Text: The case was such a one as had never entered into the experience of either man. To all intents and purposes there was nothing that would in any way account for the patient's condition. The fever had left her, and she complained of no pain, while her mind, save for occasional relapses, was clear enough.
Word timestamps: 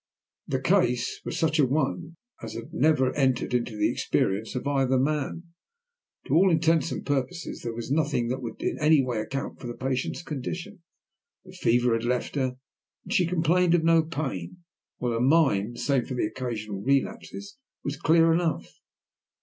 The 0.47 0.59
case 0.59 1.21
was 1.25 1.37
such 1.37 1.59
a 1.59 1.67
one 1.67 2.17
as 2.41 2.55
had 2.55 2.73
never 2.73 3.13
entered 3.15 3.53
into 3.53 3.77
the 3.77 3.91
experience 3.91 4.55
of 4.55 4.65
either 4.65 4.97
man. 4.97 5.43
To 6.25 6.33
all 6.33 6.49
intents 6.49 6.91
and 6.91 7.05
purposes 7.05 7.61
there 7.61 7.75
was 7.75 7.91
nothing 7.91 8.27
that 8.29 8.41
would 8.41 8.59
in 8.63 8.79
any 8.79 9.03
way 9.03 9.19
account 9.21 9.59
for 9.59 9.67
the 9.67 9.75
patient's 9.75 10.23
condition. 10.23 10.81
The 11.45 11.51
fever 11.51 11.93
had 11.93 12.03
left 12.03 12.33
her, 12.33 12.57
and 13.03 13.13
she 13.13 13.27
complained 13.27 13.75
of 13.75 13.83
no 13.83 14.01
pain, 14.01 14.63
while 14.97 15.11
her 15.11 15.21
mind, 15.21 15.77
save 15.77 16.07
for 16.07 16.19
occasional 16.19 16.81
relapses, 16.81 17.57
was 17.83 17.95
clear 17.95 18.33
enough. 18.33 18.79